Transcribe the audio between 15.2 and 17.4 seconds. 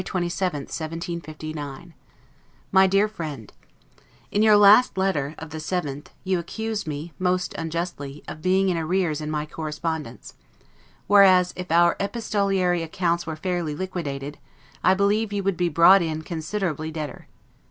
you would be brought in considerably debtor.